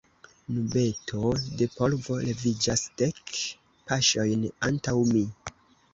Nubeto 0.53 1.25
de 1.59 1.67
polvo 1.75 2.17
leviĝas, 2.29 2.85
dek 3.03 3.35
paŝojn 3.93 4.49
antaŭ 4.71 4.97
mi. 5.15 5.23